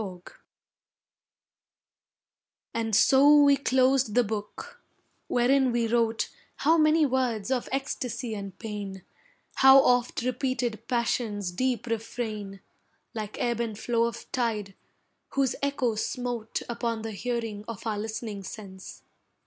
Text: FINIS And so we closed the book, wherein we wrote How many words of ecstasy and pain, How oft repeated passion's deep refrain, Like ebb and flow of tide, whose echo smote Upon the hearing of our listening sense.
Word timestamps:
FINIS 0.01 0.21
And 2.73 2.95
so 2.95 3.43
we 3.43 3.55
closed 3.55 4.15
the 4.15 4.23
book, 4.23 4.81
wherein 5.27 5.71
we 5.71 5.85
wrote 5.85 6.29
How 6.55 6.75
many 6.75 7.05
words 7.05 7.51
of 7.51 7.69
ecstasy 7.71 8.33
and 8.33 8.57
pain, 8.57 9.03
How 9.57 9.79
oft 9.79 10.23
repeated 10.23 10.87
passion's 10.87 11.51
deep 11.51 11.85
refrain, 11.85 12.61
Like 13.13 13.37
ebb 13.39 13.59
and 13.59 13.77
flow 13.77 14.05
of 14.05 14.25
tide, 14.31 14.73
whose 15.33 15.53
echo 15.61 15.93
smote 15.93 16.63
Upon 16.67 17.03
the 17.03 17.11
hearing 17.11 17.63
of 17.67 17.85
our 17.85 17.99
listening 17.99 18.41
sense. 18.41 19.03